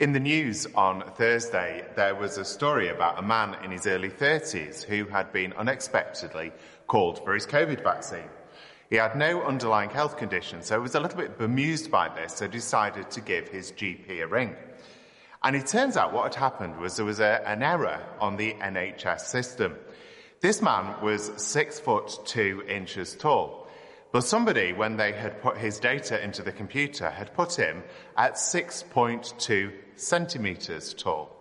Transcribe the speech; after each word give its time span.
In 0.00 0.14
the 0.14 0.18
news 0.18 0.66
on 0.74 1.02
Thursday, 1.16 1.84
there 1.94 2.14
was 2.14 2.38
a 2.38 2.44
story 2.46 2.88
about 2.88 3.18
a 3.18 3.22
man 3.22 3.62
in 3.62 3.70
his 3.70 3.86
early 3.86 4.08
30s 4.08 4.82
who 4.82 5.04
had 5.04 5.30
been 5.30 5.52
unexpectedly 5.52 6.52
called 6.86 7.22
for 7.22 7.34
his 7.34 7.46
COVID 7.46 7.82
vaccine. 7.82 8.30
He 8.88 8.96
had 8.96 9.14
no 9.14 9.42
underlying 9.42 9.90
health 9.90 10.16
condition, 10.16 10.62
so 10.62 10.80
was 10.80 10.94
a 10.94 11.00
little 11.00 11.18
bit 11.18 11.36
bemused 11.36 11.90
by 11.90 12.08
this, 12.08 12.36
so 12.36 12.46
decided 12.46 13.10
to 13.10 13.20
give 13.20 13.48
his 13.48 13.72
GP 13.72 14.22
a 14.22 14.26
ring. 14.26 14.56
And 15.42 15.54
it 15.54 15.66
turns 15.66 15.98
out 15.98 16.14
what 16.14 16.32
had 16.32 16.40
happened 16.40 16.80
was 16.80 16.96
there 16.96 17.04
was 17.04 17.20
a, 17.20 17.46
an 17.46 17.62
error 17.62 18.02
on 18.20 18.38
the 18.38 18.54
NHS 18.54 19.20
system. 19.26 19.76
This 20.40 20.62
man 20.62 20.94
was 21.02 21.30
six 21.36 21.78
foot 21.78 22.20
two 22.24 22.62
inches 22.66 23.14
tall. 23.14 23.59
But 24.12 24.24
somebody, 24.24 24.72
when 24.72 24.96
they 24.96 25.12
had 25.12 25.40
put 25.40 25.56
his 25.56 25.78
data 25.78 26.22
into 26.22 26.42
the 26.42 26.50
computer, 26.50 27.08
had 27.10 27.32
put 27.32 27.54
him 27.56 27.84
at 28.16 28.34
6.2 28.34 29.72
centimetres 29.94 30.94
tall. 30.94 31.36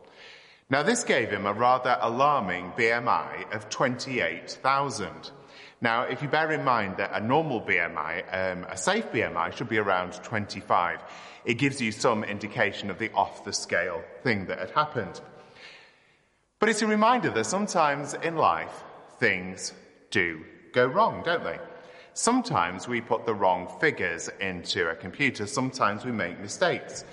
Now, 0.69 0.83
this 0.83 1.03
gave 1.03 1.31
him 1.31 1.47
a 1.47 1.53
rather 1.53 1.97
alarming 1.99 2.73
BMI 2.77 3.51
of 3.55 3.69
28,000. 3.69 5.31
Now, 5.81 6.03
if 6.03 6.21
you 6.21 6.27
bear 6.27 6.51
in 6.51 6.63
mind 6.63 6.97
that 6.97 7.11
a 7.13 7.25
normal 7.25 7.59
BMI, 7.59 8.23
um, 8.31 8.65
a 8.65 8.77
safe 8.77 9.11
BMI, 9.11 9.55
should 9.55 9.69
be 9.69 9.79
around 9.79 10.13
25, 10.21 10.99
it 11.45 11.55
gives 11.55 11.81
you 11.81 11.91
some 11.91 12.23
indication 12.23 12.91
of 12.91 12.99
the 12.99 13.11
off 13.13 13.43
the 13.45 13.53
scale 13.53 14.03
thing 14.21 14.45
that 14.45 14.59
had 14.59 14.71
happened. 14.71 15.19
But 16.59 16.69
it's 16.69 16.83
a 16.83 16.87
reminder 16.87 17.31
that 17.31 17.45
sometimes 17.45 18.13
in 18.13 18.35
life, 18.35 18.83
things 19.19 19.73
do 20.11 20.45
go 20.71 20.85
wrong, 20.85 21.23
don't 21.23 21.43
they? 21.43 21.57
Sometimes 22.19 22.85
we 22.85 22.99
put 22.99 23.25
the 23.25 23.33
wrong 23.33 23.65
figures 23.79 24.29
into 24.41 24.89
a 24.89 24.93
computer. 24.93 25.47
Sometimes 25.47 26.03
we 26.03 26.11
make 26.11 26.37
mistakes. 26.37 27.05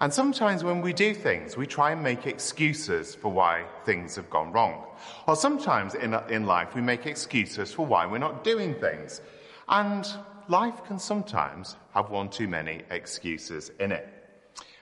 And 0.00 0.14
sometimes 0.14 0.62
when 0.62 0.80
we 0.80 0.92
do 0.92 1.14
things, 1.14 1.56
we 1.56 1.66
try 1.66 1.90
and 1.90 2.00
make 2.00 2.28
excuses 2.28 3.12
for 3.12 3.32
why 3.32 3.64
things 3.84 4.14
have 4.14 4.30
gone 4.30 4.52
wrong. 4.52 4.84
Or 5.26 5.34
sometimes 5.34 5.96
in, 5.96 6.14
in 6.30 6.46
life, 6.46 6.76
we 6.76 6.80
make 6.80 7.06
excuses 7.06 7.72
for 7.72 7.84
why 7.84 8.06
we're 8.06 8.18
not 8.18 8.44
doing 8.44 8.76
things. 8.76 9.20
And 9.68 10.06
life 10.46 10.84
can 10.84 11.00
sometimes 11.00 11.74
have 11.92 12.10
one 12.10 12.28
too 12.28 12.46
many 12.46 12.82
excuses 12.92 13.72
in 13.80 13.90
it. 13.90 14.06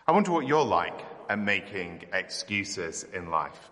I 0.06 0.12
wonder 0.12 0.30
what 0.30 0.46
you're 0.46 0.62
like 0.62 1.06
at 1.30 1.38
making 1.38 2.04
excuses 2.12 3.06
in 3.14 3.30
life. 3.30 3.70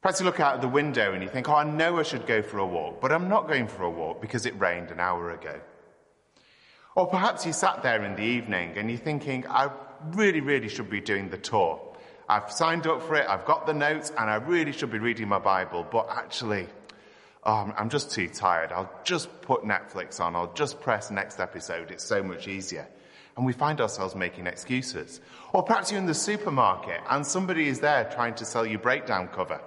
Perhaps 0.00 0.20
you 0.20 0.26
look 0.26 0.38
out 0.38 0.54
of 0.54 0.60
the 0.60 0.68
window 0.68 1.12
and 1.12 1.22
you 1.24 1.28
think, 1.28 1.48
oh, 1.48 1.56
I 1.56 1.64
know 1.64 1.98
I 1.98 2.04
should 2.04 2.24
go 2.24 2.40
for 2.40 2.58
a 2.58 2.66
walk, 2.66 3.00
but 3.00 3.10
I'm 3.10 3.28
not 3.28 3.48
going 3.48 3.66
for 3.66 3.82
a 3.82 3.90
walk 3.90 4.20
because 4.20 4.46
it 4.46 4.58
rained 4.60 4.92
an 4.92 5.00
hour 5.00 5.32
ago. 5.32 5.60
Or 6.94 7.08
perhaps 7.08 7.44
you 7.44 7.52
sat 7.52 7.82
there 7.82 8.04
in 8.04 8.14
the 8.14 8.22
evening 8.22 8.78
and 8.78 8.88
you're 8.88 8.98
thinking, 8.98 9.44
I 9.48 9.70
really, 10.12 10.40
really 10.40 10.68
should 10.68 10.88
be 10.88 11.00
doing 11.00 11.30
the 11.30 11.38
tour. 11.38 11.80
I've 12.28 12.52
signed 12.52 12.86
up 12.86 13.02
for 13.02 13.16
it, 13.16 13.26
I've 13.28 13.44
got 13.44 13.66
the 13.66 13.74
notes, 13.74 14.10
and 14.16 14.30
I 14.30 14.36
really 14.36 14.70
should 14.70 14.92
be 14.92 14.98
reading 14.98 15.28
my 15.28 15.38
Bible, 15.40 15.84
but 15.90 16.08
actually, 16.10 16.68
oh, 17.42 17.72
I'm 17.76 17.88
just 17.88 18.12
too 18.12 18.28
tired. 18.28 18.70
I'll 18.70 18.92
just 19.02 19.40
put 19.42 19.64
Netflix 19.64 20.20
on, 20.20 20.36
I'll 20.36 20.52
just 20.52 20.80
press 20.80 21.10
next 21.10 21.40
episode, 21.40 21.90
it's 21.90 22.04
so 22.04 22.22
much 22.22 22.46
easier. 22.46 22.86
And 23.36 23.46
we 23.46 23.52
find 23.52 23.80
ourselves 23.80 24.14
making 24.14 24.46
excuses. 24.46 25.20
Or 25.52 25.62
perhaps 25.62 25.90
you're 25.90 26.00
in 26.00 26.06
the 26.06 26.14
supermarket 26.14 27.00
and 27.08 27.26
somebody 27.26 27.68
is 27.68 27.80
there 27.80 28.04
trying 28.12 28.34
to 28.34 28.44
sell 28.44 28.66
you 28.66 28.78
breakdown 28.78 29.28
cover 29.28 29.60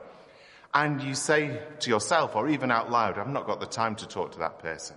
and 0.73 1.01
you 1.01 1.13
say 1.13 1.61
to 1.79 1.89
yourself 1.89 2.35
or 2.35 2.49
even 2.49 2.71
out 2.71 2.89
loud, 2.89 3.17
I've 3.17 3.27
not 3.27 3.45
got 3.45 3.59
the 3.59 3.65
time 3.65 3.95
to 3.97 4.07
talk 4.07 4.31
to 4.33 4.39
that 4.39 4.59
person. 4.59 4.95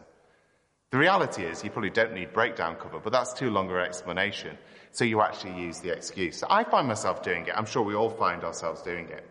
The 0.91 0.99
reality 0.99 1.43
is 1.43 1.65
you 1.65 1.71
probably 1.71 1.91
don't 1.91 2.15
need 2.15 2.33
breakdown 2.33 2.77
cover, 2.77 3.01
but 3.01 3.13
that's 3.13 3.33
too 3.33 3.51
long 3.51 3.69
an 3.71 3.79
explanation. 3.79 4.57
So 4.93 5.05
you 5.05 5.21
actually 5.23 5.61
use 5.61 5.81
the 5.81 5.93
excuse. 5.93 6.45
I 6.49 6.63
find 6.63 6.87
myself 6.87 7.23
doing 7.25 7.47
it. 7.47 7.55
I'm 7.57 7.67
sure 7.67 7.83
we 7.83 7.97
all 7.97 8.11
find 8.11 8.45
ourselves 8.45 8.83
doing 8.83 9.09
it. 9.09 9.29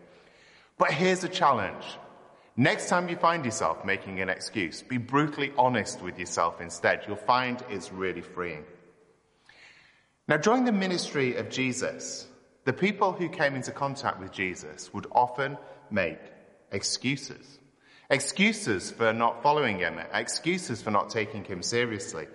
But 0.76 0.90
here's 0.90 1.24
a 1.24 1.28
challenge. 1.28 1.84
Next 2.56 2.88
time 2.88 3.08
you 3.08 3.16
find 3.16 3.44
yourself 3.44 3.82
making 3.84 4.20
an 4.20 4.28
excuse, 4.28 4.82
be 4.82 4.98
brutally 4.98 5.52
honest 5.56 6.02
with 6.02 6.18
yourself 6.18 6.60
instead. 6.60 7.04
You'll 7.08 7.16
find 7.16 7.64
it's 7.70 7.90
really 7.90 8.20
freeing. 8.20 8.64
Now, 10.28 10.36
during 10.36 10.64
the 10.64 10.72
ministry 10.72 11.36
of 11.36 11.48
Jesus, 11.48 12.26
the 12.64 12.72
people 12.72 13.12
who 13.12 13.28
came 13.28 13.54
into 13.54 13.72
contact 13.72 14.20
with 14.20 14.32
Jesus 14.32 14.92
would 14.92 15.06
often 15.12 15.56
make 15.90 16.18
excuses. 16.74 17.58
Excuses 18.10 18.90
for 18.90 19.12
not 19.12 19.42
following 19.42 19.78
him, 19.78 19.98
excuses 20.12 20.82
for 20.82 20.90
not 20.90 21.08
taking 21.08 21.44
him 21.44 21.62
seriously. 21.62 22.26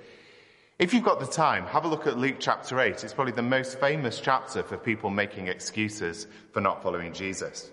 If 0.80 0.94
you've 0.94 1.04
got 1.04 1.20
the 1.20 1.28
time, 1.28 1.66
have 1.66 1.84
a 1.86 1.90
look 1.90 2.08
at 2.08 2.18
Luke 2.18 2.38
chapter 2.40 2.80
8. 2.80 3.04
It's 3.04 3.14
probably 3.14 3.34
the 3.34 3.42
most 3.42 3.80
famous 3.80 4.20
chapter 4.20 4.64
for 4.64 4.78
people 4.78 5.10
making 5.10 5.48
excuses 5.48 6.26
for 6.54 6.62
not 6.62 6.82
following 6.82 7.14
Jesus. 7.14 7.70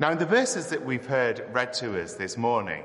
Now, 0.00 0.10
in 0.10 0.18
the 0.18 0.26
verses 0.26 0.66
that 0.68 0.84
we've 0.84 1.06
heard 1.06 1.44
read 1.52 1.72
to 1.74 2.02
us 2.02 2.14
this 2.14 2.36
morning, 2.36 2.84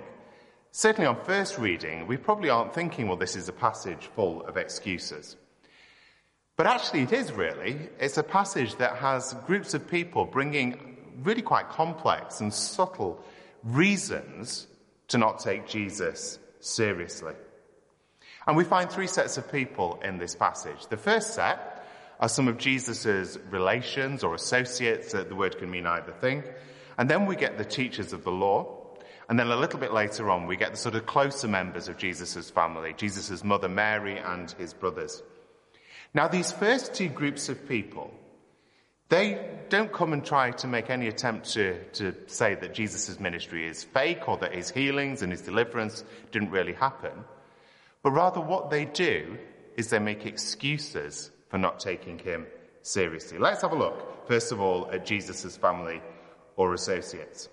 certainly 0.71 1.07
on 1.07 1.23
first 1.23 1.57
reading, 1.57 2.07
we 2.07 2.17
probably 2.17 2.49
aren't 2.49 2.73
thinking, 2.73 3.07
well, 3.07 3.17
this 3.17 3.35
is 3.35 3.49
a 3.49 3.53
passage 3.53 4.09
full 4.15 4.45
of 4.45 4.57
excuses. 4.57 5.37
But 6.55 6.67
actually, 6.67 7.01
it 7.01 7.13
is 7.13 7.31
really. 7.31 7.89
It's 7.99 8.17
a 8.17 8.23
passage 8.23 8.75
that 8.75 8.97
has 8.97 9.33
groups 9.45 9.73
of 9.73 9.89
people 9.89 10.25
bringing 10.25 10.94
really 11.23 11.41
quite 11.41 11.69
complex 11.69 12.41
and 12.41 12.53
subtle 12.53 13.23
reasons 13.63 14.67
to 15.09 15.17
not 15.17 15.39
take 15.39 15.67
Jesus 15.67 16.39
seriously. 16.59 17.33
And 18.47 18.55
we 18.55 18.63
find 18.63 18.89
three 18.89 19.07
sets 19.07 19.37
of 19.37 19.51
people 19.51 19.99
in 20.03 20.17
this 20.17 20.35
passage. 20.35 20.87
The 20.89 20.97
first 20.97 21.33
set 21.33 21.85
are 22.19 22.29
some 22.29 22.47
of 22.47 22.57
Jesus' 22.57 23.37
relations 23.49 24.23
or 24.23 24.35
associates. 24.35 25.13
Uh, 25.13 25.23
the 25.23 25.35
word 25.35 25.57
can 25.57 25.69
mean 25.69 25.85
either 25.85 26.11
thing. 26.13 26.43
And 26.97 27.09
then 27.09 27.25
we 27.25 27.35
get 27.35 27.57
the 27.57 27.65
teachers 27.65 28.13
of 28.13 28.23
the 28.23 28.31
law. 28.31 28.81
And 29.27 29.39
then 29.39 29.47
a 29.47 29.55
little 29.55 29.79
bit 29.79 29.91
later 29.91 30.29
on, 30.29 30.45
we 30.45 30.55
get 30.55 30.71
the 30.71 30.77
sort 30.77 30.95
of 30.95 31.07
closer 31.07 31.47
members 31.47 31.87
of 31.87 31.97
Jesus' 31.97 32.49
family, 32.51 32.93
Jesus' 32.95 33.43
mother 33.43 33.67
Mary 33.67 34.19
and 34.19 34.51
his 34.51 34.73
brothers. 34.73 35.23
Now, 36.13 36.27
these 36.27 36.51
first 36.51 36.93
two 36.93 37.09
groups 37.09 37.49
of 37.49 37.67
people 37.67 38.13
they 39.09 39.39
don't 39.69 39.91
come 39.91 40.13
and 40.13 40.25
try 40.25 40.51
to 40.51 40.67
make 40.67 40.89
any 40.89 41.07
attempt 41.07 41.53
to, 41.53 41.83
to 41.93 42.13
say 42.27 42.55
that 42.55 42.73
Jesus' 42.73 43.19
ministry 43.19 43.67
is 43.67 43.83
fake 43.83 44.27
or 44.27 44.37
that 44.37 44.53
his 44.53 44.69
healings 44.69 45.21
and 45.21 45.31
his 45.31 45.41
deliverance 45.41 46.03
didn't 46.31 46.51
really 46.51 46.73
happen. 46.73 47.11
But 48.03 48.11
rather 48.11 48.41
what 48.41 48.69
they 48.69 48.85
do 48.85 49.37
is 49.77 49.89
they 49.89 49.99
make 49.99 50.25
excuses 50.25 51.31
for 51.49 51.57
not 51.57 51.79
taking 51.79 52.19
him 52.19 52.47
seriously. 52.81 53.37
Let's 53.37 53.61
have 53.61 53.71
a 53.71 53.77
look, 53.77 54.27
first 54.27 54.51
of 54.51 54.59
all, 54.59 54.89
at 54.91 55.05
Jesus' 55.05 55.57
family 55.57 56.01
or 56.55 56.73
associates. 56.73 57.49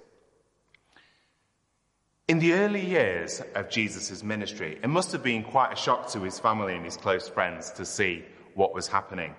In 2.28 2.38
the 2.38 2.52
early 2.54 2.84
years 2.84 3.42
of 3.54 3.68
Jesus' 3.68 4.22
ministry, 4.22 4.78
it 4.82 4.88
must 4.88 5.12
have 5.12 5.22
been 5.22 5.42
quite 5.42 5.72
a 5.72 5.76
shock 5.76 6.08
to 6.10 6.20
his 6.20 6.38
family 6.38 6.74
and 6.74 6.84
his 6.84 6.96
close 6.96 7.28
friends 7.28 7.70
to 7.72 7.84
see 7.84 8.24
what 8.54 8.74
was 8.74 8.86
happening. 8.86 9.34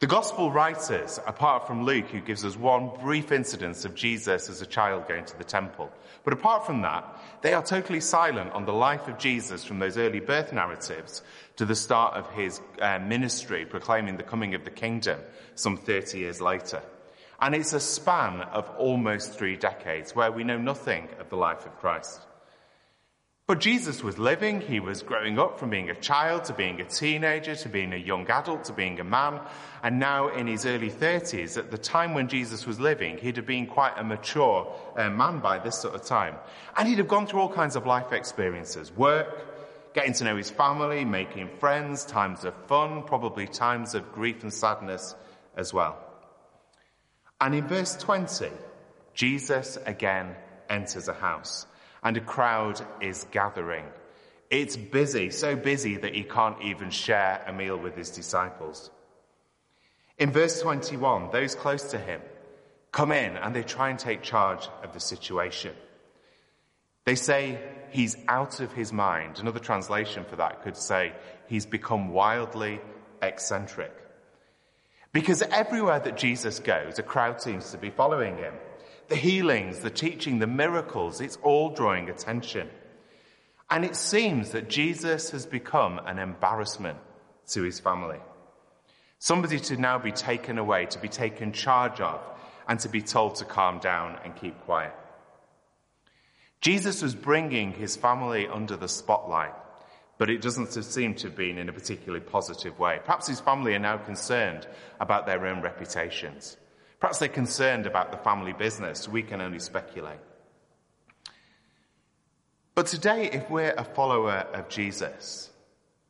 The 0.00 0.06
gospel 0.06 0.50
writers, 0.50 1.20
apart 1.26 1.66
from 1.66 1.84
Luke, 1.84 2.06
who 2.06 2.22
gives 2.22 2.42
us 2.42 2.56
one 2.56 2.90
brief 3.02 3.30
incident 3.30 3.84
of 3.84 3.94
Jesus 3.94 4.48
as 4.48 4.62
a 4.62 4.66
child 4.66 5.06
going 5.06 5.26
to 5.26 5.36
the 5.36 5.44
temple, 5.44 5.90
but 6.24 6.32
apart 6.32 6.64
from 6.64 6.80
that, 6.80 7.04
they 7.42 7.52
are 7.52 7.62
totally 7.62 8.00
silent 8.00 8.50
on 8.52 8.64
the 8.64 8.72
life 8.72 9.08
of 9.08 9.18
Jesus 9.18 9.62
from 9.62 9.78
those 9.78 9.98
early 9.98 10.20
birth 10.20 10.54
narratives 10.54 11.20
to 11.56 11.66
the 11.66 11.74
start 11.74 12.14
of 12.14 12.30
his 12.30 12.62
uh, 12.80 12.98
ministry 12.98 13.66
proclaiming 13.66 14.16
the 14.16 14.22
coming 14.22 14.54
of 14.54 14.64
the 14.64 14.70
kingdom 14.70 15.20
some 15.54 15.76
30 15.76 16.16
years 16.16 16.40
later. 16.40 16.80
And 17.38 17.54
it's 17.54 17.74
a 17.74 17.80
span 17.80 18.40
of 18.40 18.70
almost 18.78 19.34
three 19.34 19.56
decades 19.56 20.16
where 20.16 20.32
we 20.32 20.44
know 20.44 20.56
nothing 20.56 21.10
of 21.18 21.28
the 21.28 21.36
life 21.36 21.66
of 21.66 21.78
Christ. 21.78 22.22
But 23.50 23.58
Jesus 23.58 24.00
was 24.00 24.16
living, 24.16 24.60
he 24.60 24.78
was 24.78 25.02
growing 25.02 25.40
up 25.40 25.58
from 25.58 25.70
being 25.70 25.90
a 25.90 25.94
child 25.96 26.44
to 26.44 26.52
being 26.52 26.80
a 26.80 26.84
teenager 26.84 27.56
to 27.56 27.68
being 27.68 27.92
a 27.92 27.96
young 27.96 28.30
adult 28.30 28.62
to 28.66 28.72
being 28.72 29.00
a 29.00 29.02
man, 29.02 29.40
and 29.82 29.98
now 29.98 30.28
in 30.28 30.46
his 30.46 30.64
early 30.66 30.88
30s, 30.88 31.58
at 31.58 31.72
the 31.72 31.76
time 31.76 32.14
when 32.14 32.28
Jesus 32.28 32.64
was 32.64 32.78
living, 32.78 33.18
he'd 33.18 33.36
have 33.38 33.46
been 33.46 33.66
quite 33.66 33.94
a 33.96 34.04
mature 34.04 34.72
uh, 34.94 35.10
man 35.10 35.40
by 35.40 35.58
this 35.58 35.76
sort 35.76 35.96
of 35.96 36.04
time. 36.04 36.36
And 36.76 36.86
he'd 36.86 36.98
have 36.98 37.08
gone 37.08 37.26
through 37.26 37.40
all 37.40 37.52
kinds 37.52 37.74
of 37.74 37.86
life 37.86 38.12
experiences 38.12 38.92
work, 38.92 39.94
getting 39.94 40.12
to 40.12 40.22
know 40.22 40.36
his 40.36 40.50
family, 40.50 41.04
making 41.04 41.48
friends, 41.58 42.04
times 42.04 42.44
of 42.44 42.54
fun, 42.68 43.02
probably 43.02 43.48
times 43.48 43.96
of 43.96 44.12
grief 44.12 44.44
and 44.44 44.54
sadness 44.54 45.16
as 45.56 45.74
well. 45.74 45.98
And 47.40 47.56
in 47.56 47.66
verse 47.66 47.96
20, 47.96 48.48
Jesus 49.12 49.76
again 49.86 50.36
enters 50.68 51.08
a 51.08 51.14
house 51.14 51.66
and 52.02 52.16
a 52.16 52.20
crowd 52.20 52.80
is 53.00 53.26
gathering. 53.30 53.84
It's 54.50 54.76
busy, 54.76 55.30
so 55.30 55.54
busy 55.54 55.96
that 55.98 56.14
he 56.14 56.24
can't 56.24 56.60
even 56.62 56.90
share 56.90 57.42
a 57.46 57.52
meal 57.52 57.76
with 57.76 57.96
his 57.96 58.10
disciples. 58.10 58.90
In 60.18 60.32
verse 60.32 60.60
21, 60.60 61.30
those 61.30 61.54
close 61.54 61.84
to 61.90 61.98
him 61.98 62.20
come 62.92 63.12
in 63.12 63.36
and 63.36 63.54
they 63.54 63.62
try 63.62 63.90
and 63.90 63.98
take 63.98 64.22
charge 64.22 64.68
of 64.82 64.92
the 64.92 65.00
situation. 65.00 65.74
They 67.04 67.14
say 67.14 67.60
he's 67.90 68.16
out 68.28 68.60
of 68.60 68.72
his 68.72 68.92
mind. 68.92 69.38
Another 69.38 69.60
translation 69.60 70.24
for 70.24 70.36
that 70.36 70.62
could 70.62 70.76
say 70.76 71.12
he's 71.46 71.66
become 71.66 72.10
wildly 72.10 72.80
eccentric. 73.22 73.92
Because 75.12 75.42
everywhere 75.42 76.00
that 76.00 76.16
Jesus 76.16 76.60
goes, 76.60 76.98
a 76.98 77.02
crowd 77.02 77.40
seems 77.40 77.70
to 77.70 77.78
be 77.78 77.90
following 77.90 78.36
him. 78.36 78.54
The 79.10 79.16
healings, 79.16 79.80
the 79.80 79.90
teaching, 79.90 80.38
the 80.38 80.46
miracles, 80.46 81.20
it's 81.20 81.36
all 81.42 81.70
drawing 81.70 82.08
attention. 82.08 82.70
And 83.68 83.84
it 83.84 83.96
seems 83.96 84.52
that 84.52 84.70
Jesus 84.70 85.30
has 85.32 85.46
become 85.46 85.98
an 86.06 86.20
embarrassment 86.20 86.98
to 87.48 87.62
his 87.62 87.80
family. 87.80 88.18
Somebody 89.18 89.58
to 89.58 89.76
now 89.76 89.98
be 89.98 90.12
taken 90.12 90.58
away, 90.58 90.86
to 90.86 91.00
be 91.00 91.08
taken 91.08 91.50
charge 91.52 92.00
of, 92.00 92.20
and 92.68 92.78
to 92.80 92.88
be 92.88 93.02
told 93.02 93.34
to 93.34 93.44
calm 93.44 93.80
down 93.80 94.16
and 94.24 94.36
keep 94.36 94.60
quiet. 94.60 94.94
Jesus 96.60 97.02
was 97.02 97.16
bringing 97.16 97.72
his 97.72 97.96
family 97.96 98.46
under 98.46 98.76
the 98.76 98.88
spotlight, 98.88 99.54
but 100.18 100.30
it 100.30 100.40
doesn't 100.40 100.70
seem 100.70 101.14
to 101.16 101.26
have 101.26 101.36
been 101.36 101.58
in 101.58 101.68
a 101.68 101.72
particularly 101.72 102.24
positive 102.24 102.78
way. 102.78 103.00
Perhaps 103.04 103.26
his 103.26 103.40
family 103.40 103.74
are 103.74 103.80
now 103.80 103.96
concerned 103.96 104.68
about 105.00 105.26
their 105.26 105.46
own 105.46 105.62
reputations. 105.62 106.56
Perhaps 107.00 107.18
they're 107.18 107.28
concerned 107.28 107.86
about 107.86 108.12
the 108.12 108.18
family 108.18 108.52
business. 108.52 109.08
We 109.08 109.22
can 109.22 109.40
only 109.40 109.58
speculate. 109.58 110.18
But 112.74 112.86
today, 112.86 113.30
if 113.32 113.50
we're 113.50 113.74
a 113.76 113.84
follower 113.84 114.46
of 114.52 114.68
Jesus, 114.68 115.50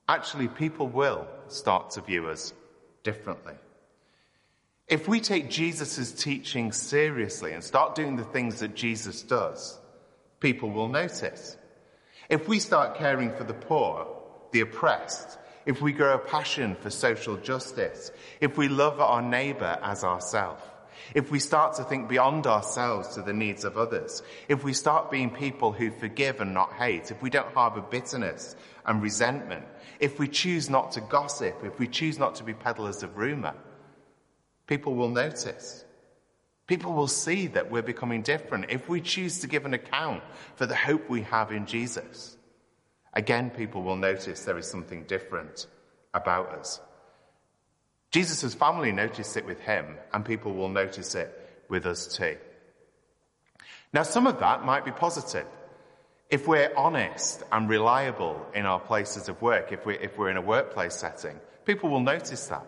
actually 0.09 0.49
people 0.49 0.89
will 0.89 1.27
start 1.47 1.91
to 1.91 2.01
view 2.01 2.29
us 2.29 2.53
differently. 3.03 3.55
If 4.89 5.07
we 5.07 5.21
take 5.21 5.49
Jesus' 5.49 6.13
teaching 6.13 6.73
seriously 6.73 7.53
and 7.53 7.63
start 7.63 7.95
doing 7.95 8.17
the 8.17 8.25
things 8.25 8.59
that 8.59 8.75
Jesus 8.75 9.23
does, 9.23 9.79
people 10.41 10.71
will 10.71 10.89
notice. 10.89 11.57
If 12.29 12.49
we 12.49 12.59
start 12.59 12.99
caring 12.99 13.33
for 13.37 13.45
the 13.45 13.55
poor, 13.55 14.09
the 14.51 14.61
oppressed, 14.63 15.39
if 15.65 15.81
we 15.81 15.93
grow 15.93 16.15
a 16.15 16.19
passion 16.19 16.75
for 16.75 16.91
social 16.91 17.37
justice, 17.37 18.11
if 18.41 18.59
we 18.59 18.69
love 18.69 19.01
our 19.01 19.23
neighbor 19.23 19.79
as 19.83 20.03
ourselves, 20.03 20.63
if 21.15 21.31
we 21.31 21.39
start 21.39 21.75
to 21.77 21.85
think 21.85 22.09
beyond 22.09 22.47
ourselves 22.47 23.09
to 23.15 23.23
the 23.23 23.33
needs 23.33 23.65
of 23.65 23.77
others, 23.77 24.23
if 24.49 24.65
we 24.65 24.73
start 24.73 25.11
being 25.11 25.31
people 25.31 25.73
who 25.73 25.91
forgive 25.91 26.41
and 26.41 26.55
not 26.55 26.73
hate, 26.75 27.11
if 27.11 27.23
we 27.23 27.31
don't 27.31 27.53
harbor 27.53 27.81
bitterness 27.81 28.57
and 28.87 29.03
resentment, 29.03 29.65
if 29.99 30.19
we 30.19 30.29
choose 30.29 30.71
not 30.71 30.93
to 30.93 31.01
gossip, 31.01 31.57
if 31.65 31.79
we 31.79 31.87
choose 31.87 32.19
not 32.19 32.35
to 32.37 32.45
be 32.45 32.55
peddlers 32.55 33.03
of 33.03 33.17
rumor, 33.17 33.55
people 34.67 34.95
will 34.95 35.09
notice. 35.09 35.85
People 36.67 36.93
will 36.93 37.09
see 37.09 37.49
that 37.49 37.71
we're 37.71 37.83
becoming 37.83 38.23
different. 38.23 38.67
If 38.69 38.89
we 38.89 39.01
choose 39.01 39.41
to 39.41 39.49
give 39.49 39.67
an 39.67 39.75
account 39.75 40.23
for 40.55 40.67
the 40.67 40.77
hope 40.77 41.11
we 41.11 41.23
have 41.23 41.51
in 41.51 41.67
Jesus, 41.67 42.37
again, 43.13 43.51
people 43.51 43.83
will 43.83 43.97
notice 43.97 44.45
there 44.45 44.59
is 44.59 44.71
something 44.71 45.03
different 45.05 45.67
about 46.15 46.51
us. 46.51 46.81
Jesus' 48.11 48.55
family 48.55 48.93
noticed 48.93 49.37
it 49.37 49.47
with 49.47 49.61
him, 49.61 49.97
and 50.13 50.25
people 50.25 50.53
will 50.53 50.69
notice 50.69 51.15
it 51.15 51.65
with 51.69 51.87
us 51.87 52.07
too. 52.17 52.37
Now, 53.93 54.03
some 54.03 54.27
of 54.27 54.41
that 54.41 54.65
might 54.65 54.85
be 54.85 54.91
positive. 54.91 55.47
If 56.29 56.47
we're 56.47 56.73
honest 56.77 57.43
and 57.51 57.69
reliable 57.69 58.47
in 58.55 58.67
our 58.67 58.79
places 58.79 59.29
of 59.29 59.43
work, 59.43 59.73
if 59.73 59.85
we're, 59.85 60.01
if 60.01 60.17
we're 60.17 60.31
in 60.31 60.37
a 60.37 60.43
workplace 60.43 60.95
setting, 60.95 61.39
people 61.65 61.91
will 61.91 62.01
notice 62.01 62.47
that. 62.49 62.67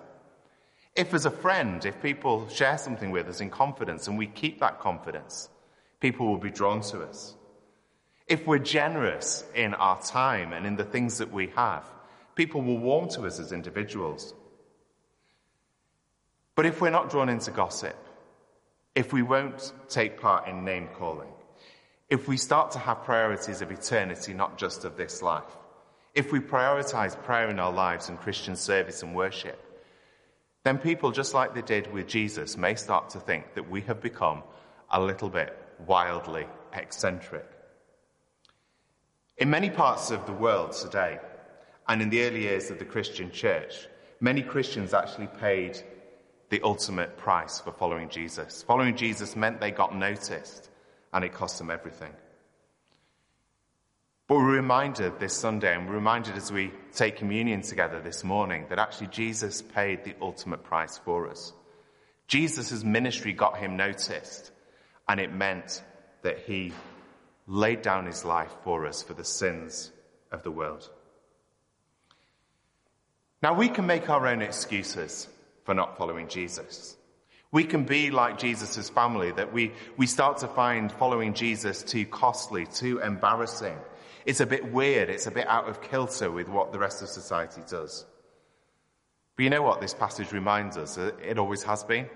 If 0.94 1.15
as 1.15 1.27
a 1.27 1.31
friend, 1.31 1.85
if 1.85 2.03
people 2.03 2.49
share 2.49 2.77
something 2.77 3.11
with 3.11 3.29
us 3.29 3.41
in 3.41 3.50
confidence 3.50 4.09
and 4.09 4.19
we 4.19 4.27
keep 4.27 4.61
that 4.61 4.81
confidence, 4.81 5.49
people 6.00 6.27
will 6.27 6.39
be 6.39 6.50
drawn 6.50 6.83
to 6.83 7.03
us. 7.03 7.35
If 8.27 8.47
we're 8.47 8.59
generous 8.59 9.44
in 9.55 9.75
our 9.75 10.00
time 10.03 10.53
and 10.53 10.67
in 10.67 10.77
the 10.77 10.85
things 10.85 11.19
that 11.19 11.33
we 11.33 11.49
have, 11.56 11.85
people 12.35 12.62
will 12.62 12.79
warm 12.79 13.09
to 13.11 13.23
us 13.23 13.39
as 13.39 13.53
individuals. 13.53 14.35
But 16.55 16.67
if 16.67 16.81
we're 16.81 16.91
not 16.91 17.11
drawn 17.11 17.29
into 17.29 17.51
gossip, 17.51 17.97
if 18.95 19.13
we 19.13 19.23
won't 19.23 19.73
take 19.89 20.21
part 20.21 20.49
in 20.49 20.65
name 20.65 20.89
calling, 20.95 21.33
if 22.11 22.29
we 22.29 22.37
start 22.37 22.73
to 22.73 22.79
have 22.79 23.05
priorities 23.05 23.63
of 23.63 23.71
eternity, 23.71 24.35
not 24.35 24.59
just 24.59 24.85
of 24.85 24.97
this 24.97 25.23
life, 25.23 25.57
if 26.15 26.31
we 26.31 26.41
prioritize 26.41 27.21
prayer 27.23 27.49
in 27.49 27.59
our 27.59 27.73
lives 27.73 28.11
and 28.11 28.21
Christian 28.21 28.55
service 28.55 29.03
and 29.03 29.15
worship, 29.15 29.59
then 30.63 30.79
people, 30.79 31.11
just 31.11 31.33
like 31.33 31.55
they 31.55 31.63
did 31.63 31.91
with 31.93 32.07
Jesus, 32.07 32.57
may 32.57 32.75
start 32.75 33.11
to 33.11 33.21
think 33.21 33.55
that 33.55 33.71
we 33.71 33.81
have 33.83 34.03
become 34.03 34.43
a 34.91 35.01
little 35.01 35.31
bit 35.31 35.59
wildly 35.87 36.47
eccentric. 36.75 37.47
In 39.39 39.49
many 39.49 39.71
parts 39.71 40.11
of 40.11 40.27
the 40.27 40.33
world 40.33 40.73
today, 40.73 41.19
and 41.89 42.03
in 42.03 42.11
the 42.11 42.23
early 42.25 42.43
years 42.43 42.71
of 42.71 42.79
the 42.79 42.85
Christian 42.85 43.31
church, 43.31 43.89
many 44.21 44.43
Christians 44.43 44.95
actually 44.95 45.27
paid 45.41 45.83
the 46.53 46.61
ultimate 46.65 47.17
price 47.17 47.61
for 47.61 47.73
following 47.73 48.11
Jesus. 48.11 48.63
Following 48.65 48.95
Jesus 48.95 49.35
meant 49.37 49.59
they 49.59 49.71
got 49.71 49.97
noticed 49.97 50.69
and 51.11 51.25
it 51.25 51.33
cost 51.33 51.57
them 51.57 51.71
everything. 51.71 52.13
But 54.29 54.35
we're 54.35 54.57
reminded 54.57 55.19
this 55.19 55.33
Sunday 55.33 55.75
and 55.75 55.89
we're 55.89 55.95
reminded 55.95 56.37
as 56.37 56.53
we 56.53 56.71
take 56.93 57.17
communion 57.17 57.63
together 57.63 58.03
this 58.03 58.23
morning 58.23 58.67
that 58.69 58.79
actually 58.79 59.07
Jesus 59.07 59.63
paid 59.63 60.05
the 60.05 60.15
ultimate 60.21 60.63
price 60.63 60.99
for 60.99 61.27
us. 61.31 61.55
Jesus' 62.29 62.85
ministry 62.85 63.33
got 63.33 63.57
him 63.57 63.79
noticed 63.79 64.51
and 65.09 65.21
it 65.21 65.33
meant 65.33 65.83
that 66.21 66.41
he 66.41 66.75
laid 67.47 67.81
down 67.81 68.05
his 68.05 68.27
life 68.27 68.55
for 68.63 68.87
us 68.87 69.03
for 69.03 69.15
the 69.15 69.25
sins 69.25 69.91
of 70.31 70.43
the 70.43 70.51
world. 70.51 70.87
Now 73.43 73.55
we 73.55 73.71
can 73.71 73.87
make 73.87 74.11
our 74.11 74.27
own 74.27 74.43
excuses 74.43 75.29
for 75.64 75.75
not 75.75 75.97
following 75.97 76.29
Jesus. 76.29 76.97
We 77.50 77.64
can 77.64 77.85
be 77.85 78.11
like 78.11 78.38
Jesus' 78.38 78.88
family, 78.88 79.31
that 79.32 79.53
we, 79.53 79.73
we 79.97 80.06
start 80.06 80.38
to 80.38 80.49
find 80.49 80.91
following 80.91 81.35
Jesus 81.35 81.82
too 81.82 82.06
costly, 82.06 82.67
too 82.67 82.99
embarrassing. 82.99 83.76
It's 84.25 84.41
a 84.41 84.47
bit 84.47 84.73
weird, 84.73 85.11
it's 85.11 85.26
a 85.26 85.31
bit 85.31 85.47
out 85.47 85.69
of 85.69 85.82
kilter 85.82 86.31
with 86.31 86.49
what 86.49 86.73
the 86.73 86.79
rest 86.79 87.03
of 87.03 87.09
society 87.09 87.61
does. 87.69 88.06
But 89.37 89.43
you 89.43 89.50
know 89.50 89.62
what 89.62 89.81
this 89.81 89.94
passage 89.94 90.32
reminds 90.32 90.76
us? 90.76 90.97
It 90.97 91.38
always 91.38 91.62
has 91.65 91.85
been. 91.85 92.08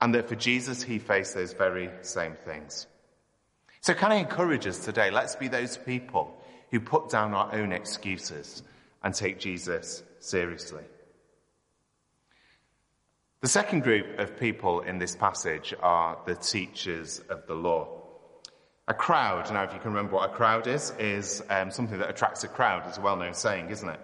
And 0.00 0.14
that 0.14 0.28
for 0.28 0.36
Jesus, 0.36 0.82
he 0.82 0.98
faced 0.98 1.34
those 1.34 1.52
very 1.52 1.90
same 2.02 2.34
things. 2.34 2.86
So 3.80 3.94
can 3.94 4.12
I 4.12 4.16
encourage 4.16 4.66
us 4.66 4.84
today? 4.84 5.10
Let's 5.10 5.36
be 5.36 5.48
those 5.48 5.76
people 5.76 6.36
who 6.70 6.80
put 6.80 7.08
down 7.08 7.34
our 7.34 7.54
own 7.54 7.72
excuses 7.72 8.62
and 9.02 9.14
take 9.14 9.38
Jesus 9.38 10.02
seriously. 10.20 10.82
The 13.42 13.48
second 13.48 13.82
group 13.82 14.18
of 14.18 14.40
people 14.40 14.80
in 14.80 14.98
this 14.98 15.14
passage 15.14 15.74
are 15.82 16.18
the 16.24 16.34
teachers 16.34 17.20
of 17.28 17.46
the 17.46 17.54
law. 17.54 18.02
A 18.88 18.94
crowd, 18.94 19.52
now 19.52 19.62
if 19.62 19.74
you 19.74 19.78
can 19.78 19.92
remember 19.92 20.14
what 20.14 20.30
a 20.30 20.32
crowd 20.32 20.66
is, 20.66 20.94
is 20.98 21.42
um, 21.50 21.70
something 21.70 21.98
that 21.98 22.08
attracts 22.08 22.44
a 22.44 22.48
crowd. 22.48 22.84
It's 22.88 22.96
a 22.96 23.02
well-known 23.02 23.34
saying, 23.34 23.68
isn't 23.68 23.90
it? 23.90 24.00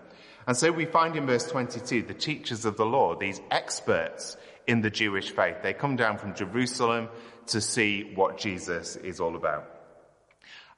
And 0.46 0.54
so 0.54 0.70
we 0.70 0.84
find 0.84 1.16
in 1.16 1.24
verse 1.24 1.46
22 1.46 2.02
the 2.02 2.12
teachers 2.12 2.66
of 2.66 2.76
the 2.76 2.84
law, 2.84 3.16
these 3.16 3.40
experts 3.50 4.36
in 4.66 4.82
the 4.82 4.90
Jewish 4.90 5.30
faith. 5.30 5.56
They 5.62 5.72
come 5.72 5.96
down 5.96 6.18
from 6.18 6.34
Jerusalem 6.34 7.08
to 7.46 7.62
see 7.62 8.12
what 8.14 8.36
Jesus 8.36 8.96
is 8.96 9.18
all 9.18 9.34
about. 9.34 9.66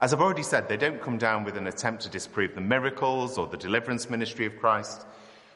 As 0.00 0.14
I've 0.14 0.20
already 0.20 0.44
said, 0.44 0.68
they 0.68 0.76
don't 0.76 1.02
come 1.02 1.18
down 1.18 1.42
with 1.42 1.56
an 1.56 1.66
attempt 1.66 2.04
to 2.04 2.08
disprove 2.08 2.54
the 2.54 2.60
miracles 2.60 3.36
or 3.36 3.48
the 3.48 3.56
deliverance 3.56 4.08
ministry 4.08 4.46
of 4.46 4.58
Christ, 4.60 5.04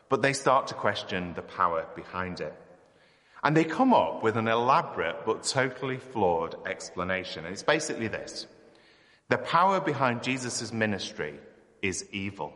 but 0.09 0.21
they 0.21 0.33
start 0.33 0.67
to 0.69 0.75
question 0.75 1.35
the 1.35 1.43
power 1.43 1.87
behind 1.95 2.41
it. 2.41 2.55
And 3.43 3.57
they 3.57 3.65
come 3.65 3.95
up 3.95 4.23
with 4.23 4.37
an 4.37 4.49
elaborate 4.49 5.25
but 5.25 5.45
totally 5.45 5.99
flawed 5.99 6.57
explanation. 6.67 7.45
And 7.45 7.53
it's 7.53 7.63
basically 7.63 8.09
this. 8.09 8.47
The 9.29 9.39
power 9.39 9.81
behind 9.81 10.23
Jesus' 10.23 10.73
ministry 10.73 11.39
is 11.83 12.05
evil. 12.13 12.53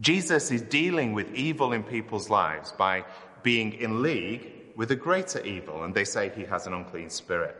Jesus 0.00 0.50
is 0.50 0.62
dealing 0.62 1.12
with 1.12 1.34
evil 1.34 1.72
in 1.72 1.82
people's 1.82 2.30
lives 2.30 2.72
by 2.72 3.04
being 3.42 3.72
in 3.74 4.02
league 4.02 4.52
with 4.76 4.90
a 4.90 4.96
greater 4.96 5.44
evil, 5.44 5.82
and 5.82 5.94
they 5.94 6.04
say 6.04 6.30
he 6.36 6.44
has 6.44 6.66
an 6.66 6.74
unclean 6.74 7.10
spirit. 7.10 7.56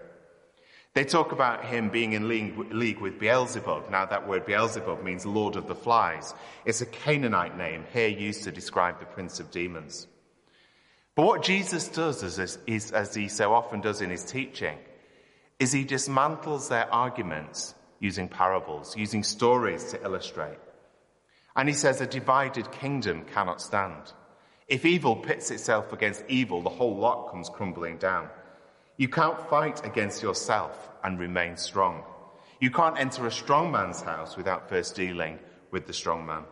They 0.94 1.04
talk 1.04 1.32
about 1.32 1.64
him 1.64 1.90
being 1.90 2.12
in 2.12 2.28
league 2.28 2.98
with 3.00 3.18
Beelzebub. 3.18 3.90
Now 3.90 4.06
that 4.06 4.26
word 4.26 4.46
Beelzebub 4.46 5.02
means 5.02 5.26
Lord 5.26 5.56
of 5.56 5.66
the 5.66 5.74
Flies. 5.74 6.34
It's 6.64 6.80
a 6.80 6.86
Canaanite 6.86 7.56
name 7.56 7.84
here 7.92 8.08
used 8.08 8.44
to 8.44 8.52
describe 8.52 8.98
the 8.98 9.06
prince 9.06 9.40
of 9.40 9.50
demons. 9.50 10.06
But 11.18 11.26
what 11.26 11.42
Jesus 11.42 11.88
does, 11.88 12.22
is, 12.22 12.58
is, 12.68 12.92
as 12.92 13.12
he 13.12 13.26
so 13.26 13.52
often 13.52 13.80
does 13.80 14.02
in 14.02 14.08
his 14.08 14.24
teaching, 14.24 14.78
is 15.58 15.72
he 15.72 15.84
dismantles 15.84 16.68
their 16.68 16.88
arguments 16.94 17.74
using 17.98 18.28
parables, 18.28 18.96
using 18.96 19.24
stories 19.24 19.82
to 19.90 20.00
illustrate. 20.04 20.58
And 21.56 21.68
he 21.68 21.74
says 21.74 22.00
a 22.00 22.06
divided 22.06 22.70
kingdom 22.70 23.24
cannot 23.34 23.60
stand. 23.60 24.12
If 24.68 24.84
evil 24.84 25.16
pits 25.16 25.50
itself 25.50 25.92
against 25.92 26.22
evil, 26.28 26.62
the 26.62 26.70
whole 26.70 26.96
lot 26.96 27.32
comes 27.32 27.48
crumbling 27.48 27.98
down. 27.98 28.28
You 28.96 29.08
can't 29.08 29.50
fight 29.50 29.84
against 29.84 30.22
yourself 30.22 30.88
and 31.02 31.18
remain 31.18 31.56
strong. 31.56 32.04
You 32.60 32.70
can't 32.70 32.96
enter 32.96 33.26
a 33.26 33.32
strong 33.32 33.72
man's 33.72 34.02
house 34.02 34.36
without 34.36 34.68
first 34.68 34.94
dealing 34.94 35.40
with 35.72 35.88
the 35.88 35.92
strong 35.92 36.24
man. 36.24 36.44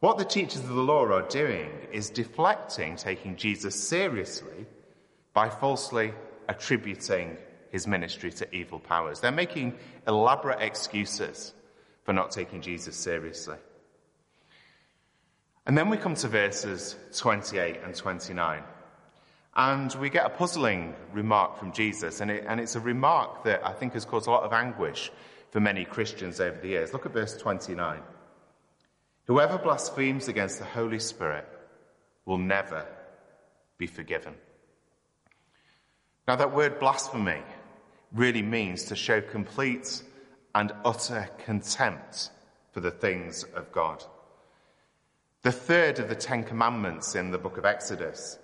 What 0.00 0.16
the 0.16 0.24
teachers 0.24 0.62
of 0.62 0.68
the 0.68 0.82
law 0.82 1.04
are 1.04 1.28
doing 1.28 1.70
is 1.92 2.08
deflecting 2.08 2.96
taking 2.96 3.36
Jesus 3.36 3.74
seriously 3.74 4.66
by 5.34 5.50
falsely 5.50 6.14
attributing 6.48 7.36
his 7.70 7.86
ministry 7.86 8.32
to 8.32 8.54
evil 8.54 8.80
powers. 8.80 9.20
They're 9.20 9.30
making 9.30 9.78
elaborate 10.08 10.62
excuses 10.62 11.52
for 12.04 12.14
not 12.14 12.30
taking 12.30 12.62
Jesus 12.62 12.96
seriously. 12.96 13.58
And 15.66 15.76
then 15.76 15.90
we 15.90 15.98
come 15.98 16.14
to 16.16 16.28
verses 16.28 16.96
28 17.16 17.80
and 17.84 17.94
29. 17.94 18.62
And 19.54 19.94
we 19.96 20.08
get 20.08 20.24
a 20.24 20.30
puzzling 20.30 20.94
remark 21.12 21.58
from 21.58 21.72
Jesus, 21.72 22.20
and, 22.20 22.30
it, 22.30 22.44
and 22.48 22.58
it's 22.58 22.76
a 22.76 22.80
remark 22.80 23.44
that 23.44 23.66
I 23.66 23.72
think 23.72 23.92
has 23.92 24.04
caused 24.04 24.28
a 24.28 24.30
lot 24.30 24.44
of 24.44 24.52
anguish 24.52 25.12
for 25.50 25.60
many 25.60 25.84
Christians 25.84 26.40
over 26.40 26.58
the 26.58 26.68
years. 26.68 26.92
Look 26.92 27.04
at 27.04 27.12
verse 27.12 27.36
29. 27.36 28.00
Whoever 29.30 29.58
blasphemes 29.58 30.26
against 30.26 30.58
the 30.58 30.64
Holy 30.64 30.98
Spirit 30.98 31.46
will 32.26 32.36
never 32.36 32.84
be 33.78 33.86
forgiven. 33.86 34.34
Now, 36.26 36.34
that 36.34 36.52
word 36.52 36.80
blasphemy 36.80 37.40
really 38.12 38.42
means 38.42 38.86
to 38.86 38.96
show 38.96 39.20
complete 39.20 40.02
and 40.52 40.72
utter 40.84 41.30
contempt 41.44 42.30
for 42.72 42.80
the 42.80 42.90
things 42.90 43.44
of 43.54 43.70
God. 43.70 44.02
The 45.42 45.52
third 45.52 46.00
of 46.00 46.08
the 46.08 46.16
Ten 46.16 46.42
Commandments 46.42 47.14
in 47.14 47.30
the 47.30 47.38
book 47.38 47.56
of 47.56 47.64
Exodus, 47.64 48.36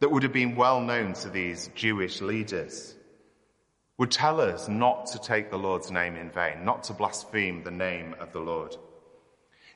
that 0.00 0.10
would 0.10 0.24
have 0.24 0.32
been 0.32 0.56
well 0.56 0.80
known 0.80 1.12
to 1.12 1.30
these 1.30 1.70
Jewish 1.76 2.20
leaders, 2.20 2.96
would 3.98 4.10
tell 4.10 4.40
us 4.40 4.66
not 4.66 5.06
to 5.12 5.20
take 5.20 5.52
the 5.52 5.58
Lord's 5.58 5.92
name 5.92 6.16
in 6.16 6.28
vain, 6.28 6.64
not 6.64 6.82
to 6.82 6.92
blaspheme 6.92 7.62
the 7.62 7.70
name 7.70 8.16
of 8.18 8.32
the 8.32 8.40
Lord. 8.40 8.76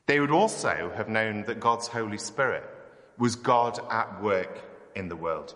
They 0.08 0.20
would 0.20 0.30
also 0.30 0.90
have 0.96 1.10
known 1.10 1.42
that 1.42 1.60
God's 1.60 1.86
Holy 1.86 2.16
Spirit 2.16 2.64
was 3.18 3.36
God 3.36 3.78
at 3.90 4.22
work 4.22 4.64
in 4.94 5.08
the 5.10 5.16
world. 5.16 5.54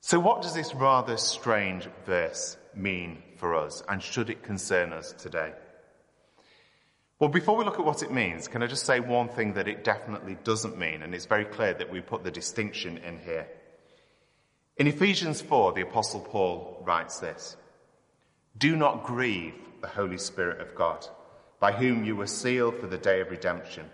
So, 0.00 0.20
what 0.20 0.40
does 0.40 0.54
this 0.54 0.72
rather 0.72 1.16
strange 1.16 1.88
verse 2.06 2.56
mean 2.72 3.24
for 3.38 3.56
us, 3.56 3.82
and 3.88 4.00
should 4.00 4.30
it 4.30 4.44
concern 4.44 4.92
us 4.92 5.10
today? 5.14 5.52
Well, 7.18 7.28
before 7.28 7.56
we 7.56 7.64
look 7.64 7.80
at 7.80 7.84
what 7.84 8.04
it 8.04 8.12
means, 8.12 8.46
can 8.46 8.62
I 8.62 8.68
just 8.68 8.86
say 8.86 9.00
one 9.00 9.30
thing 9.30 9.54
that 9.54 9.66
it 9.66 9.82
definitely 9.82 10.36
doesn't 10.44 10.78
mean, 10.78 11.02
and 11.02 11.12
it's 11.12 11.26
very 11.26 11.46
clear 11.46 11.74
that 11.74 11.90
we 11.90 12.02
put 12.02 12.22
the 12.22 12.30
distinction 12.30 12.98
in 12.98 13.18
here. 13.18 13.48
In 14.76 14.86
Ephesians 14.86 15.42
4, 15.42 15.72
the 15.72 15.80
Apostle 15.80 16.20
Paul 16.20 16.84
writes 16.86 17.18
this 17.18 17.56
Do 18.56 18.76
not 18.76 19.02
grieve 19.02 19.54
the 19.80 19.88
Holy 19.88 20.18
Spirit 20.18 20.60
of 20.60 20.76
God, 20.76 21.04
by 21.64 21.72
whom 21.72 22.04
you 22.04 22.14
were 22.14 22.26
sealed 22.26 22.76
for 22.76 22.86
the 22.86 22.98
day 22.98 23.22
of 23.22 23.30
redemption. 23.30 23.88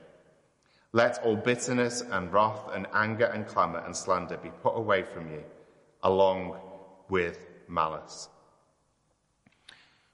Let 0.93 1.23
all 1.23 1.37
bitterness 1.37 2.01
and 2.01 2.33
wrath 2.33 2.69
and 2.75 2.89
anger 2.93 3.27
and 3.27 3.47
clamour 3.47 3.79
and 3.87 3.95
slander 3.95 4.39
be 4.39 4.51
put 4.65 4.77
away 4.77 5.05
from 5.05 5.31
you 5.31 5.45
along 6.03 6.57
with 7.09 7.39
malice. 7.69 8.29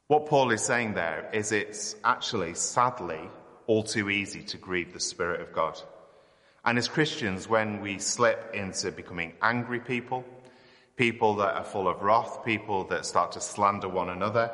What 0.07 0.27
Paul 0.27 0.51
is 0.51 0.63
saying 0.65 0.93
there 0.93 1.31
is 1.33 1.51
it's 1.51 1.97
actually, 2.05 2.53
sadly, 2.53 3.31
all 3.67 3.85
too 3.85 4.11
easy 4.11 4.43
to 4.43 4.59
grieve 4.59 4.93
the 4.93 5.01
Spirit 5.01 5.41
of 5.41 5.55
God. 5.55 5.81
And 6.63 6.77
as 6.77 6.89
Christians, 6.89 7.49
when 7.49 7.81
we 7.81 7.99
slip 7.99 8.51
into 8.53 8.93
becoming 8.93 9.33
angry 9.41 9.81
people, 9.81 10.27
people 10.97 11.37
that 11.37 11.55
are 11.55 11.65
full 11.65 11.89
of 11.89 12.03
wrath, 12.03 12.45
people 12.45 12.85
that 12.89 13.07
start 13.07 13.33
to 13.33 13.41
slander 13.41 13.89
one 13.89 14.11
another, 14.11 14.51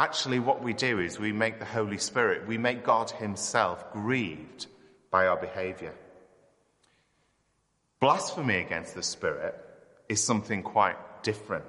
actually 0.00 0.38
what 0.38 0.62
we 0.62 0.72
do 0.72 0.98
is 0.98 1.18
we 1.18 1.30
make 1.30 1.58
the 1.58 1.66
Holy 1.66 1.98
Spirit, 1.98 2.46
we 2.46 2.56
make 2.56 2.82
God 2.82 3.10
Himself 3.10 3.92
grieved 3.92 4.66
by 5.10 5.26
our 5.26 5.36
behavior. 5.36 5.92
Blasphemy 8.00 8.56
against 8.56 8.94
the 8.94 9.02
Spirit 9.02 9.54
is 10.08 10.24
something 10.24 10.62
quite 10.62 11.22
different. 11.22 11.66